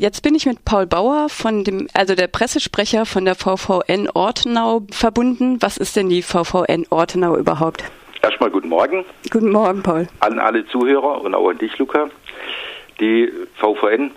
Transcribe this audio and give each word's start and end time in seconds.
Jetzt 0.00 0.22
bin 0.22 0.34
ich 0.34 0.46
mit 0.46 0.64
Paul 0.64 0.86
Bauer 0.86 1.28
von 1.28 1.62
dem, 1.62 1.86
also 1.92 2.14
der 2.14 2.26
Pressesprecher 2.26 3.04
von 3.04 3.26
der 3.26 3.34
VVN 3.34 4.08
Ortenau 4.08 4.86
verbunden. 4.90 5.58
Was 5.60 5.76
ist 5.76 5.94
denn 5.94 6.08
die 6.08 6.22
VVN 6.22 6.86
Ortenau 6.88 7.36
überhaupt? 7.36 7.84
Erstmal 8.22 8.50
guten 8.50 8.70
Morgen. 8.70 9.04
Guten 9.30 9.50
Morgen, 9.50 9.82
Paul. 9.82 10.08
An 10.20 10.38
alle 10.38 10.66
Zuhörer 10.68 11.20
und 11.20 11.34
auch 11.34 11.50
an 11.50 11.58
dich, 11.58 11.76
Luca. 11.76 12.08
Die 12.98 13.30
VVN 13.56 14.12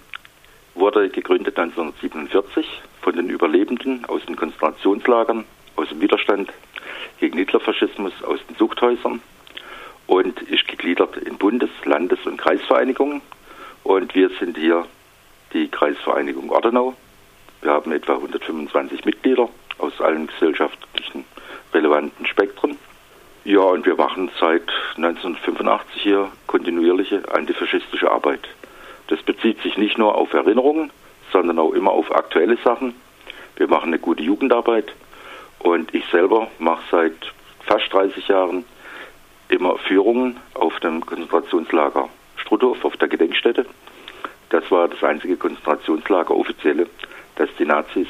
wurde 0.73 1.09
gegründet 1.09 1.59
1947 1.59 2.65
von 3.01 3.17
den 3.17 3.29
Überlebenden 3.29 4.05
aus 4.05 4.21
den 4.25 4.37
Konzentrationslagern, 4.37 5.43
aus 5.75 5.89
dem 5.89 5.99
Widerstand 5.99 6.49
gegen 7.19 7.37
Hitlerfaschismus, 7.37 8.13
aus 8.23 8.39
den 8.47 8.55
Zuchthäusern 8.55 9.21
und 10.07 10.41
ist 10.43 10.65
gegliedert 10.65 11.17
in 11.17 11.37
Bundes-, 11.37 11.83
Landes- 11.83 12.25
und 12.25 12.37
Kreisvereinigungen. 12.37 13.21
Und 13.83 14.15
wir 14.15 14.29
sind 14.39 14.57
hier 14.57 14.85
Kreisvereinigung 15.83 16.49
Ortenau. 16.49 16.93
Wir 17.61 17.71
haben 17.71 17.91
etwa 17.91 18.13
125 18.13 19.03
Mitglieder 19.03 19.49
aus 19.79 19.99
allen 19.99 20.27
gesellschaftlichen 20.27 21.25
relevanten 21.73 22.25
Spektren. 22.25 22.77
Ja, 23.43 23.59
und 23.59 23.85
wir 23.85 23.95
machen 23.95 24.31
seit 24.39 24.71
1985 24.95 26.01
hier 26.01 26.31
kontinuierliche 26.47 27.23
antifaschistische 27.29 28.09
Arbeit. 28.09 28.47
Das 29.07 29.21
bezieht 29.23 29.61
sich 29.61 29.77
nicht 29.77 29.97
nur 29.97 30.15
auf 30.15 30.31
Erinnerungen, 30.31 30.89
sondern 31.33 31.59
auch 31.59 31.73
immer 31.73 31.91
auf 31.91 32.15
aktuelle 32.15 32.55
Sachen. 32.63 32.95
Wir 33.57 33.67
machen 33.67 33.87
eine 33.87 33.99
gute 33.99 34.23
Jugendarbeit 34.23 34.95
und 35.59 35.93
ich 35.93 36.05
selber 36.05 36.47
mache 36.59 36.83
seit 36.91 37.33
fast 37.65 37.91
30 37.91 38.29
Jahren 38.29 38.63
immer 39.49 39.77
Führungen 39.79 40.39
auf 40.53 40.79
dem 40.79 41.05
Konzentrationslager 41.05 42.07
Struthof 42.37 42.85
auf 42.85 42.95
der 42.95 43.09
Gedenkstätte. 43.09 43.65
Das 44.53 44.69
war 44.69 44.87
das 44.87 45.03
einzige 45.03 45.35
Konzentrationslager 45.35 46.35
offizielle, 46.35 46.85
das 47.37 47.49
die 47.57 47.65
Nazis 47.65 48.05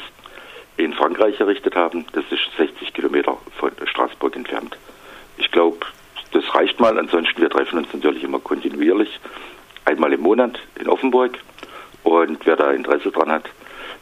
in 0.76 0.92
Frankreich 0.92 1.40
errichtet 1.40 1.74
haben. 1.74 2.06
Das 2.12 2.26
ist 2.32 2.42
60 2.58 2.94
Kilometer 2.94 3.38
von 3.58 3.72
Straßburg 3.86 4.36
entfernt. 4.36 4.78
Ich 5.38 5.50
glaube, 5.52 5.78
das 6.34 6.44
reicht 6.54 6.82
mal. 6.82 7.00
Ansonsten, 7.00 7.42
wir 7.42 7.50
treffen 7.50 7.78
uns 7.78 7.94
natürlich 7.94 8.26
immer 8.26 8.40
kontinuierlich. 8.40 9.22
Einmal 9.86 10.12
im 10.12 10.20
Monat 10.20 10.60
in 10.76 10.90
Offenburg. 10.90 11.40
Und 12.04 12.46
wer 12.46 12.58
da 12.58 12.72
Interesse 12.72 13.10
dran 13.10 13.32
hat, 13.32 13.50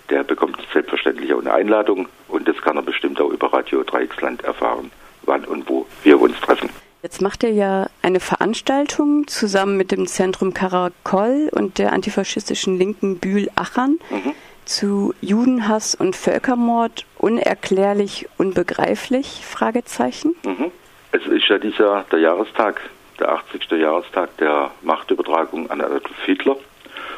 der 0.09 0.23
bekommt 0.23 0.57
selbstverständlich 0.73 1.31
auch 1.35 1.41
eine 1.41 1.53
Einladung. 1.53 2.09
Und 2.27 2.47
das 2.47 2.59
kann 2.63 2.75
er 2.75 2.81
bestimmt 2.81 3.21
auch 3.21 3.29
über 3.29 3.53
Radio 3.53 3.83
Dreiecksland 3.83 4.43
erfahren, 4.43 4.89
wann 5.21 5.45
und 5.45 5.69
wo 5.69 5.85
wir 6.01 6.19
uns 6.19 6.41
treffen. 6.41 6.71
Jetzt 7.03 7.19
macht 7.19 7.41
ihr 7.41 7.51
ja 7.51 7.87
eine 8.03 8.19
Veranstaltung 8.19 9.25
zusammen 9.27 9.75
mit 9.75 9.91
dem 9.91 10.05
Zentrum 10.05 10.53
Karakol 10.53 11.49
und 11.51 11.79
der 11.79 11.93
antifaschistischen 11.93 12.77
Linken 12.77 13.17
Bühl-Achern 13.17 13.97
mhm. 14.11 14.33
zu 14.65 15.15
Judenhass 15.19 15.95
und 15.95 16.15
Völkermord 16.15 17.07
unerklärlich, 17.17 18.29
unbegreiflich? 18.37 19.43
Fragezeichen. 19.43 20.35
Mhm. 20.45 20.71
Es 21.11 21.25
ist 21.25 21.47
ja 21.47 21.57
dieser 21.57 22.05
der 22.11 22.19
Jahrestag, 22.19 22.79
der 23.19 23.29
80. 23.29 23.71
Jahrestag 23.71 24.37
der 24.37 24.69
Machtübertragung 24.83 25.71
an 25.71 25.81
Adolf 25.81 26.03
Hitler. 26.23 26.57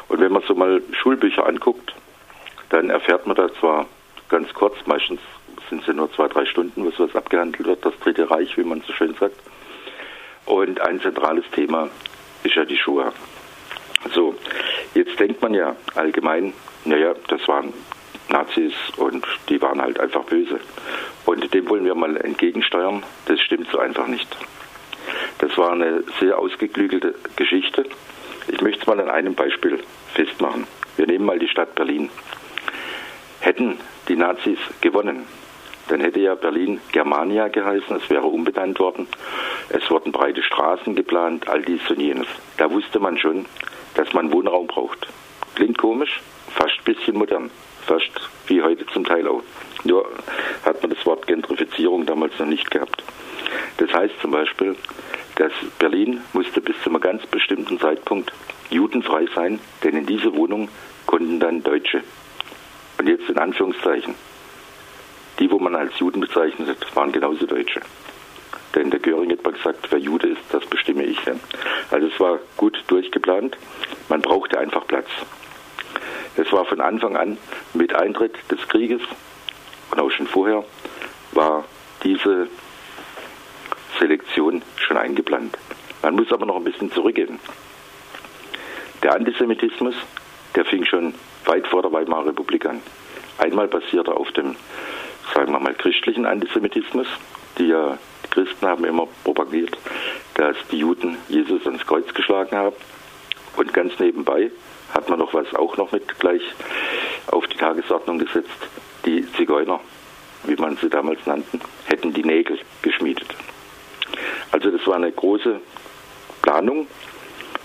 Und 0.08 0.18
wenn 0.18 0.32
man 0.32 0.42
so 0.48 0.54
mal 0.54 0.80
Schulbücher 0.92 1.46
anguckt, 1.46 1.94
dann 2.70 2.88
erfährt 2.88 3.26
man 3.26 3.36
da 3.36 3.52
zwar 3.60 3.84
ganz 4.30 4.52
kurz, 4.54 4.76
meistens 4.86 5.20
sind 5.68 5.82
es 5.82 5.86
ja 5.86 5.92
nur 5.92 6.10
zwei, 6.12 6.28
drei 6.28 6.46
Stunden, 6.46 6.86
was 6.86 6.98
was 6.98 7.14
abgehandelt 7.14 7.66
wird, 7.66 7.84
das 7.84 7.98
Dritte 8.00 8.30
Reich, 8.30 8.56
wie 8.56 8.64
man 8.64 8.80
so 8.86 8.92
schön 8.94 9.14
sagt. 9.20 9.36
Und 10.46 10.80
ein 10.80 11.00
zentrales 11.00 11.44
Thema 11.52 11.88
ist 12.42 12.54
ja 12.54 12.64
die 12.64 12.76
Shoah. 12.76 13.12
So, 14.12 14.34
jetzt 14.94 15.18
denkt 15.18 15.40
man 15.40 15.54
ja 15.54 15.74
allgemein, 15.94 16.52
naja, 16.84 17.14
das 17.28 17.46
waren 17.48 17.72
Nazis 18.28 18.74
und 18.96 19.24
die 19.48 19.60
waren 19.62 19.80
halt 19.80 19.98
einfach 19.98 20.24
böse. 20.24 20.60
Und 21.24 21.52
dem 21.54 21.68
wollen 21.68 21.84
wir 21.84 21.94
mal 21.94 22.16
entgegensteuern. 22.18 23.02
Das 23.26 23.40
stimmt 23.40 23.68
so 23.70 23.78
einfach 23.78 24.06
nicht. 24.06 24.28
Das 25.38 25.56
war 25.56 25.72
eine 25.72 26.04
sehr 26.20 26.38
ausgeklügelte 26.38 27.14
Geschichte. 27.36 27.84
Ich 28.48 28.60
möchte 28.60 28.80
es 28.80 28.86
mal 28.86 29.00
an 29.00 29.08
einem 29.08 29.34
Beispiel 29.34 29.82
festmachen. 30.14 30.66
Wir 30.96 31.06
nehmen 31.06 31.24
mal 31.24 31.38
die 31.38 31.48
Stadt 31.48 31.74
Berlin. 31.74 32.10
Hätten 33.40 33.78
die 34.08 34.16
Nazis 34.16 34.58
gewonnen, 34.80 35.26
dann 35.88 36.00
hätte 36.00 36.20
ja 36.20 36.34
Berlin 36.34 36.80
Germania 36.92 37.48
geheißen, 37.48 37.96
es 37.96 38.08
wäre 38.10 38.26
umbenannt 38.26 38.78
worden. 38.80 39.06
Es 39.68 39.90
wurden 39.90 40.12
breite 40.12 40.42
Straßen 40.42 40.94
geplant, 40.94 41.48
all 41.48 41.62
dies 41.62 41.80
und 41.90 42.00
jenes. 42.00 42.26
Da 42.56 42.70
wusste 42.70 43.00
man 43.00 43.18
schon, 43.18 43.46
dass 43.94 44.12
man 44.12 44.32
Wohnraum 44.32 44.66
braucht. 44.66 45.06
Klingt 45.54 45.78
komisch, 45.78 46.20
fast 46.54 46.78
ein 46.78 46.94
bisschen 46.94 47.16
modern, 47.16 47.50
fast 47.86 48.10
wie 48.46 48.62
heute 48.62 48.86
zum 48.86 49.04
Teil 49.04 49.26
auch. 49.28 49.42
Nur 49.84 50.08
hat 50.64 50.80
man 50.82 50.90
das 50.90 51.04
Wort 51.04 51.26
Gentrifizierung 51.26 52.06
damals 52.06 52.38
noch 52.38 52.46
nicht 52.46 52.70
gehabt. 52.70 53.02
Das 53.76 53.92
heißt 53.92 54.14
zum 54.20 54.30
Beispiel, 54.30 54.76
dass 55.36 55.52
Berlin 55.78 56.22
musste 56.32 56.60
bis 56.60 56.80
zu 56.82 56.90
einem 56.90 57.00
ganz 57.00 57.26
bestimmten 57.26 57.78
Zeitpunkt 57.78 58.32
judenfrei 58.70 59.26
sein, 59.34 59.60
denn 59.82 59.96
in 59.96 60.06
diese 60.06 60.34
Wohnung 60.34 60.68
konnten 61.06 61.40
dann 61.40 61.62
Deutsche. 61.62 62.02
Und 62.98 63.08
jetzt 63.08 63.28
in 63.28 63.38
Anführungszeichen, 63.38 64.14
die, 65.44 65.50
wo 65.50 65.58
man 65.58 65.74
als 65.76 65.98
Juden 65.98 66.20
bezeichnet 66.20 66.68
hat, 66.68 66.96
waren 66.96 67.12
genauso 67.12 67.44
Deutsche. 67.44 67.82
Denn 68.74 68.90
der 68.90 68.98
Göring 68.98 69.30
hat 69.30 69.44
mal 69.44 69.52
gesagt, 69.52 69.86
wer 69.90 69.98
Jude 69.98 70.28
ist, 70.28 70.40
das 70.50 70.64
bestimme 70.64 71.04
ich. 71.04 71.18
Also 71.90 72.06
es 72.06 72.18
war 72.18 72.38
gut 72.56 72.82
durchgeplant. 72.86 73.56
Man 74.08 74.22
brauchte 74.22 74.58
einfach 74.58 74.86
Platz. 74.86 75.08
Es 76.36 76.50
war 76.50 76.64
von 76.64 76.80
Anfang 76.80 77.16
an 77.16 77.36
mit 77.74 77.94
Eintritt 77.94 78.34
des 78.50 78.66
Krieges 78.68 79.02
und 79.90 80.00
auch 80.00 80.10
schon 80.10 80.26
vorher 80.26 80.64
war 81.32 81.64
diese 82.02 82.48
Selektion 84.00 84.62
schon 84.76 84.96
eingeplant. 84.96 85.58
Man 86.02 86.16
muss 86.16 86.32
aber 86.32 86.46
noch 86.46 86.56
ein 86.56 86.64
bisschen 86.64 86.90
zurückgehen. 86.90 87.38
Der 89.02 89.14
Antisemitismus, 89.14 89.94
der 90.56 90.64
fing 90.64 90.84
schon 90.86 91.14
weit 91.44 91.66
vor 91.66 91.82
der 91.82 91.92
Weimarer 91.92 92.28
Republik 92.28 92.64
an. 92.66 92.80
Einmal 93.38 93.68
basierte 93.68 94.16
auf 94.16 94.30
dem 94.32 94.56
sagen 95.34 95.52
wir 95.52 95.60
mal, 95.60 95.74
christlichen 95.74 96.26
Antisemitismus. 96.26 97.06
Die, 97.58 97.66
ja, 97.66 97.98
die 98.24 98.30
Christen 98.30 98.66
haben 98.66 98.84
immer 98.84 99.06
propagiert, 99.24 99.76
dass 100.34 100.56
die 100.70 100.78
Juden 100.78 101.16
Jesus 101.28 101.66
ans 101.66 101.84
Kreuz 101.86 102.12
geschlagen 102.14 102.56
haben. 102.56 102.76
Und 103.56 103.72
ganz 103.72 103.98
nebenbei 103.98 104.50
hat 104.92 105.08
man 105.08 105.18
noch 105.18 105.34
was 105.34 105.52
auch 105.54 105.76
noch 105.76 105.92
mit 105.92 106.18
gleich 106.18 106.42
auf 107.28 107.46
die 107.46 107.56
Tagesordnung 107.56 108.18
gesetzt. 108.18 108.48
Die 109.04 109.30
Zigeuner, 109.32 109.80
wie 110.44 110.56
man 110.56 110.76
sie 110.76 110.88
damals 110.88 111.24
nannten, 111.26 111.60
hätten 111.86 112.12
die 112.12 112.24
Nägel 112.24 112.58
geschmiedet. 112.82 113.28
Also 114.52 114.70
das 114.70 114.86
war 114.86 114.96
eine 114.96 115.12
große 115.12 115.60
Planung, 116.42 116.86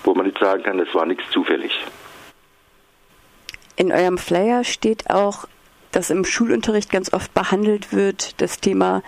wo 0.04 0.14
man 0.14 0.26
nicht 0.26 0.38
sagen 0.38 0.62
kann, 0.62 0.80
es 0.80 0.92
war 0.94 1.06
nichts 1.06 1.24
zufällig. 1.30 1.72
In 3.76 3.92
eurem 3.92 4.18
Flyer 4.18 4.64
steht 4.64 5.08
auch 5.08 5.46
dass 5.92 6.10
im 6.10 6.24
Schulunterricht 6.24 6.90
ganz 6.90 7.12
oft 7.12 7.34
behandelt 7.34 7.92
wird, 7.92 8.40
das 8.40 8.60
Thema, 8.60 9.02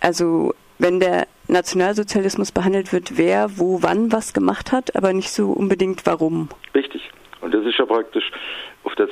also 0.00 0.54
wenn 0.78 0.98
der 0.98 1.26
Nationalsozialismus 1.48 2.52
behandelt 2.52 2.92
wird, 2.92 3.18
wer, 3.18 3.58
wo, 3.58 3.82
wann 3.82 4.12
was 4.12 4.32
gemacht 4.32 4.72
hat, 4.72 4.96
aber 4.96 5.12
nicht 5.12 5.30
so 5.30 5.50
unbedingt 5.50 6.06
warum. 6.06 6.48
Richtig. 6.74 7.10
Und 7.40 7.52
das 7.52 7.64
ist 7.66 7.78
ja 7.78 7.86
praktisch 7.86 8.30
auf 8.84 8.94
das, 8.94 9.10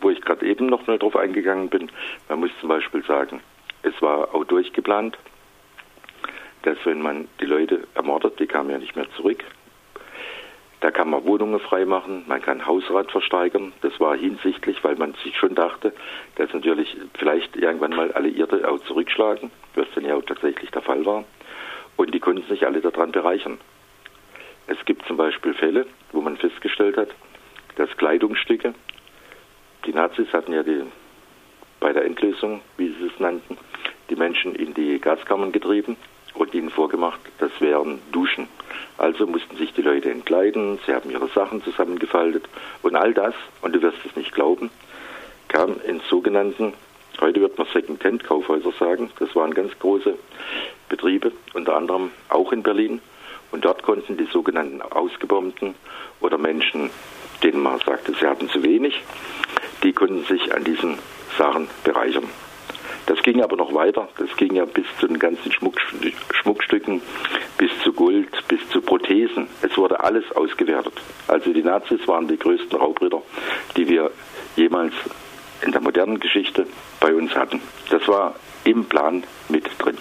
wo 0.00 0.10
ich 0.10 0.20
gerade 0.20 0.46
eben 0.46 0.66
noch 0.66 0.86
mal 0.86 0.98
drauf 0.98 1.16
eingegangen 1.16 1.68
bin. 1.68 1.90
Man 2.28 2.40
muss 2.40 2.50
zum 2.60 2.68
Beispiel 2.68 3.04
sagen, 3.04 3.40
es 3.82 4.00
war 4.02 4.34
auch 4.34 4.44
durchgeplant, 4.44 5.16
dass 6.62 6.78
wenn 6.84 7.00
man 7.00 7.28
die 7.40 7.46
Leute 7.46 7.86
ermordet, 7.94 8.40
die 8.40 8.46
kamen 8.46 8.70
ja 8.70 8.78
nicht 8.78 8.96
mehr 8.96 9.06
zurück, 9.16 9.44
da 10.88 10.92
kann 10.92 11.10
man 11.10 11.26
Wohnungen 11.26 11.60
freimachen, 11.60 12.24
man 12.28 12.40
kann 12.40 12.64
Hausrat 12.64 13.10
versteigern. 13.10 13.74
Das 13.82 14.00
war 14.00 14.16
hinsichtlich, 14.16 14.82
weil 14.82 14.96
man 14.96 15.12
sich 15.22 15.36
schon 15.36 15.54
dachte, 15.54 15.92
dass 16.36 16.50
natürlich 16.54 16.96
vielleicht 17.12 17.56
irgendwann 17.56 17.94
mal 17.94 18.10
Alliierte 18.12 18.66
auch 18.66 18.78
zurückschlagen, 18.78 19.50
was 19.74 19.86
dann 19.94 20.06
ja 20.06 20.14
auch 20.14 20.22
tatsächlich 20.22 20.70
der 20.70 20.80
Fall 20.80 21.04
war. 21.04 21.24
Und 21.96 22.14
die 22.14 22.20
konnten 22.20 22.48
sich 22.48 22.64
alle 22.64 22.80
daran 22.80 23.12
bereichern. 23.12 23.58
Es 24.66 24.82
gibt 24.86 25.04
zum 25.06 25.18
Beispiel 25.18 25.52
Fälle, 25.52 25.84
wo 26.12 26.22
man 26.22 26.38
festgestellt 26.38 26.96
hat, 26.96 27.10
dass 27.76 27.94
Kleidungsstücke, 27.98 28.72
die 29.84 29.92
Nazis 29.92 30.32
hatten 30.32 30.54
ja 30.54 30.62
die, 30.62 30.84
bei 31.80 31.92
der 31.92 32.06
Endlösung, 32.06 32.62
wie 32.78 32.88
sie 32.98 33.10
es 33.14 33.20
nannten, 33.20 33.58
die 34.08 34.16
Menschen 34.16 34.54
in 34.54 34.72
die 34.72 34.98
Gaskammern 34.98 35.52
getrieben 35.52 35.98
und 36.38 36.54
ihnen 36.54 36.70
vorgemacht, 36.70 37.20
das 37.38 37.50
wären 37.60 38.00
Duschen. 38.12 38.48
Also 38.96 39.26
mussten 39.26 39.56
sich 39.56 39.72
die 39.74 39.82
Leute 39.82 40.10
entkleiden, 40.10 40.78
sie 40.86 40.94
haben 40.94 41.10
ihre 41.10 41.28
Sachen 41.28 41.62
zusammengefaltet 41.62 42.48
und 42.82 42.96
all 42.96 43.12
das, 43.12 43.34
und 43.60 43.74
du 43.74 43.82
wirst 43.82 43.98
es 44.06 44.16
nicht 44.16 44.32
glauben, 44.32 44.70
kam 45.48 45.76
in 45.86 46.00
sogenannten, 46.08 46.72
heute 47.20 47.40
wird 47.40 47.58
man 47.58 47.66
Second-Hand-Kaufhäuser 47.72 48.72
sagen, 48.78 49.10
das 49.18 49.34
waren 49.34 49.52
ganz 49.52 49.76
große 49.78 50.14
Betriebe, 50.88 51.32
unter 51.54 51.76
anderem 51.76 52.10
auch 52.28 52.52
in 52.52 52.62
Berlin. 52.62 53.00
Und 53.50 53.64
dort 53.64 53.82
konnten 53.82 54.18
die 54.18 54.26
sogenannten 54.26 54.82
Ausgebombten 54.82 55.74
oder 56.20 56.36
Menschen, 56.36 56.90
Dänemark 57.42 57.82
sagte, 57.84 58.12
sie 58.12 58.26
hatten 58.26 58.48
zu 58.50 58.62
wenig, 58.62 59.00
die 59.82 59.92
konnten 59.92 60.24
sich 60.24 60.54
an 60.54 60.64
diesen 60.64 60.98
Sachen 61.38 61.68
bereichern. 61.82 62.28
Das 63.08 63.22
ging 63.22 63.42
aber 63.42 63.56
noch 63.56 63.72
weiter. 63.72 64.06
Das 64.18 64.28
ging 64.36 64.54
ja 64.54 64.66
bis 64.66 64.84
zu 65.00 65.06
den 65.08 65.18
ganzen 65.18 65.50
Schmuckstücken, 65.50 67.00
bis 67.56 67.70
zu 67.82 67.94
Gold, 67.94 68.28
bis 68.48 68.60
zu 68.68 68.82
Prothesen. 68.82 69.46
Es 69.62 69.74
wurde 69.78 70.04
alles 70.04 70.30
ausgewertet. 70.32 70.92
Also 71.26 71.54
die 71.54 71.62
Nazis 71.62 72.06
waren 72.06 72.28
die 72.28 72.36
größten 72.36 72.78
Raubritter, 72.78 73.22
die 73.78 73.88
wir 73.88 74.10
jemals 74.56 74.92
in 75.62 75.72
der 75.72 75.80
modernen 75.80 76.20
Geschichte 76.20 76.66
bei 77.00 77.14
uns 77.14 77.34
hatten. 77.34 77.62
Das 77.88 78.06
war 78.08 78.34
im 78.64 78.84
Plan 78.84 79.24
mit 79.48 79.64
drin. 79.78 79.96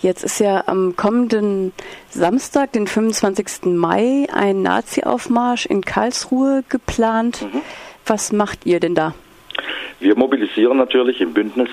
Jetzt 0.00 0.24
ist 0.24 0.40
ja 0.40 0.64
am 0.66 0.96
kommenden 0.96 1.72
Samstag, 2.10 2.72
den 2.72 2.88
25. 2.88 3.66
Mai, 3.66 4.26
ein 4.32 4.62
Nazi-Aufmarsch 4.62 5.66
in 5.66 5.82
Karlsruhe 5.82 6.64
geplant. 6.68 7.42
Mhm. 7.42 7.60
Was 8.04 8.32
macht 8.32 8.66
ihr 8.66 8.80
denn 8.80 8.96
da? 8.96 9.14
Wir 10.00 10.18
mobilisieren 10.18 10.78
natürlich 10.78 11.20
im 11.20 11.34
Bündnis 11.34 11.68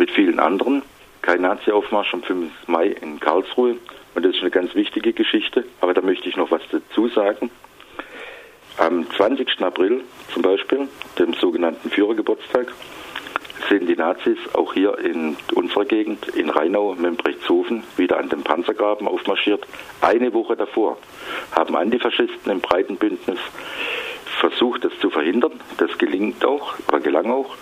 mit 0.00 0.10
vielen 0.10 0.40
anderen. 0.40 0.82
Kein 1.22 1.42
Nazi-Aufmarsch 1.42 2.14
am 2.14 2.22
5. 2.22 2.50
Mai 2.66 2.86
in 2.86 3.20
Karlsruhe. 3.20 3.76
Und 4.14 4.24
das 4.24 4.34
ist 4.34 4.40
eine 4.40 4.50
ganz 4.50 4.74
wichtige 4.74 5.12
Geschichte. 5.12 5.64
Aber 5.80 5.94
da 5.94 6.00
möchte 6.00 6.28
ich 6.28 6.36
noch 6.36 6.50
was 6.50 6.62
dazu 6.72 7.08
sagen. 7.08 7.50
Am 8.78 9.08
20. 9.10 9.60
April 9.60 10.00
zum 10.32 10.42
Beispiel, 10.42 10.88
dem 11.18 11.34
sogenannten 11.34 11.90
Führergeburtstag, 11.90 12.72
sind 13.68 13.88
die 13.88 13.94
Nazis 13.94 14.38
auch 14.54 14.72
hier 14.72 14.98
in 14.98 15.36
unserer 15.54 15.84
Gegend, 15.84 16.28
in 16.28 16.48
Rheinau, 16.48 16.94
Membrechtshofen, 16.94 17.84
wieder 17.98 18.18
an 18.18 18.30
dem 18.30 18.42
Panzergraben 18.42 19.06
aufmarschiert. 19.06 19.66
Eine 20.00 20.32
Woche 20.32 20.56
davor 20.56 20.96
haben 21.52 21.76
Antifaschisten 21.76 22.50
im 22.50 22.60
Breitenbündnis 22.60 23.38
versucht, 24.40 24.84
das 24.84 24.98
zu 24.98 25.10
verhindern. 25.10 25.60
Das 25.76 25.98
gelingt 25.98 26.42
auch, 26.44 26.74
oder 26.88 27.00
gelang 27.00 27.30
auch. 27.30 27.54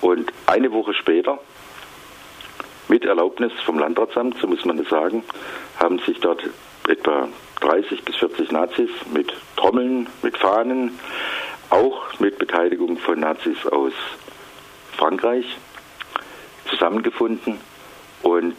Und 0.00 0.32
eine 0.46 0.72
Woche 0.72 0.92
später 0.92 1.38
mit 2.88 3.04
Erlaubnis 3.04 3.52
vom 3.64 3.78
Landratsamt, 3.78 4.38
so 4.40 4.46
muss 4.46 4.64
man 4.64 4.76
das 4.76 4.88
sagen, 4.88 5.22
haben 5.78 5.98
sich 6.00 6.18
dort 6.20 6.42
etwa 6.88 7.28
30 7.60 8.04
bis 8.04 8.16
40 8.16 8.52
Nazis 8.52 8.90
mit 9.12 9.32
Trommeln, 9.56 10.06
mit 10.22 10.36
Fahnen, 10.36 10.98
auch 11.70 12.18
mit 12.20 12.38
Beteiligung 12.38 12.98
von 12.98 13.20
Nazis 13.20 13.66
aus 13.66 13.92
Frankreich 14.96 15.46
zusammengefunden 16.68 17.58
und 18.22 18.56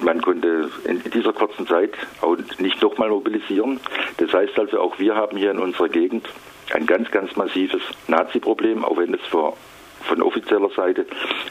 man 0.00 0.20
konnte 0.22 0.70
in 0.84 1.02
dieser 1.10 1.32
kurzen 1.32 1.66
Zeit 1.66 1.92
auch 2.20 2.36
nicht 2.58 2.80
nochmal 2.82 3.08
mobilisieren. 3.08 3.80
Das 4.18 4.32
heißt 4.32 4.58
also, 4.58 4.80
auch 4.80 4.98
wir 4.98 5.16
haben 5.16 5.36
hier 5.36 5.50
in 5.50 5.58
unserer 5.58 5.88
Gegend 5.88 6.28
ein 6.72 6.86
ganz, 6.86 7.10
ganz 7.10 7.34
massives 7.36 7.82
Nazi-Problem, 8.06 8.84
auch 8.84 8.96
wenn 8.96 9.14
es 9.14 9.20
vor 9.28 9.56
von 10.04 10.22
offizieller 10.22 10.70
Seite 10.70 11.06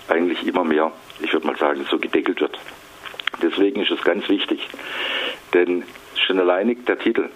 eigentlich 0.07 0.45
immer 0.45 0.63
mehr, 0.63 0.91
ich 1.19 1.31
würde 1.33 1.47
mal 1.47 1.57
sagen, 1.57 1.85
so 1.89 1.99
gedeckelt 1.99 2.41
wird. 2.41 2.57
Deswegen 3.41 3.81
ist 3.81 3.91
es 3.91 4.01
ganz 4.01 4.27
wichtig, 4.29 4.67
denn 5.53 5.83
schon 6.15 6.39
alleinig 6.39 6.85
der 6.85 6.97
Titel, 6.97 7.29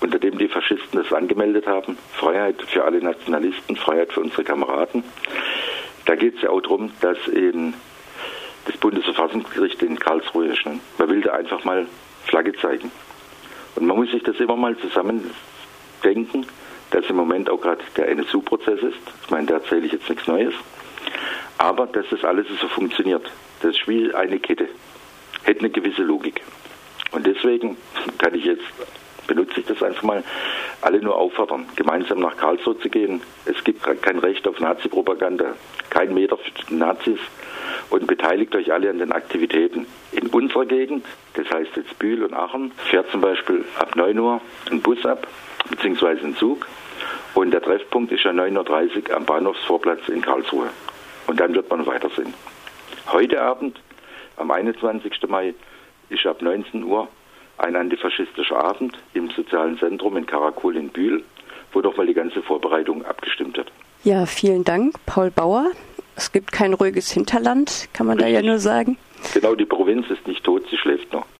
unter 0.00 0.18
dem 0.18 0.38
die 0.38 0.48
Faschisten 0.48 1.02
das 1.02 1.12
angemeldet 1.12 1.66
haben, 1.66 1.96
Freiheit 2.12 2.62
für 2.62 2.84
alle 2.84 3.00
Nationalisten, 3.00 3.76
Freiheit 3.76 4.12
für 4.12 4.20
unsere 4.20 4.44
Kameraden, 4.44 5.04
da 6.06 6.14
geht 6.16 6.36
es 6.36 6.42
ja 6.42 6.50
auch 6.50 6.60
darum, 6.60 6.92
dass 7.00 7.18
eben 7.28 7.74
das 8.66 8.76
Bundesverfassungsgericht 8.76 9.82
in 9.82 9.98
Karlsruhe 9.98 10.48
ist. 10.48 10.64
Ne? 10.66 10.80
Man 10.98 11.08
will 11.08 11.20
da 11.22 11.32
einfach 11.32 11.64
mal 11.64 11.86
Flagge 12.24 12.52
zeigen. 12.54 12.90
Und 13.76 13.86
man 13.86 13.96
muss 13.96 14.10
sich 14.10 14.22
das 14.22 14.36
immer 14.36 14.56
mal 14.56 14.76
zusammen 14.78 15.30
denken, 16.04 16.46
dass 16.90 17.08
im 17.08 17.16
Moment 17.16 17.48
auch 17.50 17.60
gerade 17.60 17.82
der 17.96 18.08
NSU-Prozess 18.08 18.80
ist. 18.80 18.98
Ich 19.24 19.30
meine, 19.30 19.46
da 19.46 19.54
erzähle 19.54 19.86
ich 19.86 19.92
jetzt 19.92 20.08
nichts 20.08 20.26
Neues. 20.26 20.54
Aber 21.58 21.86
dass 21.86 22.06
das 22.10 22.24
alles 22.24 22.46
so 22.60 22.68
funktioniert, 22.68 23.30
das 23.60 23.76
wie 23.86 24.14
eine 24.14 24.38
Kette. 24.38 24.68
Hätte 25.44 25.60
eine 25.60 25.70
gewisse 25.70 26.02
Logik. 26.02 26.42
Und 27.12 27.26
deswegen 27.26 27.76
kann 28.18 28.34
ich 28.34 28.44
jetzt, 28.44 28.64
benutze 29.26 29.60
ich 29.60 29.66
das 29.66 29.82
einfach 29.82 30.02
mal, 30.02 30.24
alle 30.80 31.00
nur 31.00 31.16
auffordern, 31.16 31.66
gemeinsam 31.76 32.20
nach 32.20 32.36
Karlsruhe 32.36 32.78
zu 32.78 32.88
gehen. 32.88 33.22
Es 33.44 33.62
gibt 33.64 33.82
kein 33.82 34.18
Recht 34.18 34.46
auf 34.48 34.58
Nazi-Propaganda, 34.60 35.54
kein 35.90 36.14
Meter 36.14 36.38
für 36.38 36.74
Nazis 36.74 37.18
und 37.90 38.06
beteiligt 38.06 38.54
euch 38.54 38.72
alle 38.72 38.88
an 38.88 38.98
den 38.98 39.12
Aktivitäten. 39.12 39.86
In 40.12 40.28
unserer 40.28 40.64
Gegend, 40.64 41.04
das 41.34 41.50
heißt 41.50 41.76
jetzt 41.76 41.98
Bühl 41.98 42.22
und 42.22 42.32
Aachen, 42.32 42.72
fährt 42.88 43.10
zum 43.10 43.20
Beispiel 43.20 43.64
ab 43.78 43.96
9 43.96 44.18
Uhr 44.18 44.40
ein 44.70 44.80
Bus 44.80 45.04
ab, 45.04 45.26
beziehungsweise 45.68 46.24
ein 46.24 46.36
Zug. 46.36 46.66
Und 47.34 47.50
der 47.50 47.62
Treffpunkt 47.62 48.12
ist 48.12 48.24
ja 48.24 48.30
9.30 48.30 49.10
Uhr 49.10 49.16
am 49.16 49.24
Bahnhofsvorplatz 49.24 50.08
in 50.08 50.22
Karlsruhe. 50.22 50.68
Und 51.26 51.38
dann 51.38 51.54
wird 51.54 51.68
man 51.70 51.86
weitersehen. 51.86 52.32
Heute 53.12 53.40
Abend, 53.40 53.80
am 54.36 54.50
21. 54.50 55.28
Mai, 55.28 55.54
ist 56.08 56.26
ab 56.26 56.42
19 56.42 56.84
Uhr 56.84 57.08
ein 57.58 57.76
antifaschistischer 57.76 58.62
Abend 58.62 58.98
im 59.14 59.30
sozialen 59.30 59.78
Zentrum 59.78 60.16
in 60.16 60.26
Karakol 60.26 60.76
in 60.76 60.88
Bühl, 60.88 61.22
wo 61.72 61.80
doch 61.80 61.96
mal 61.96 62.06
die 62.06 62.14
ganze 62.14 62.42
Vorbereitung 62.42 63.04
abgestimmt 63.04 63.56
wird. 63.56 63.70
Ja, 64.02 64.24
vielen 64.26 64.64
Dank, 64.64 64.94
Paul 65.06 65.30
Bauer. 65.30 65.70
Es 66.16 66.32
gibt 66.32 66.52
kein 66.52 66.74
ruhiges 66.74 67.10
Hinterland, 67.10 67.88
kann 67.92 68.06
man 68.06 68.18
da 68.18 68.26
ja 68.26 68.42
nur 68.42 68.58
sagen. 68.58 68.98
Genau, 69.34 69.54
die 69.54 69.64
Provinz 69.64 70.06
ist 70.10 70.26
nicht 70.26 70.44
tot, 70.44 70.64
sie 70.70 70.76
schläft 70.76 71.12
noch. 71.12 71.26